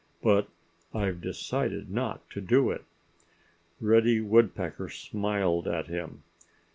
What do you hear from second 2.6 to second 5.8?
it." Reddy Woodpecker smiled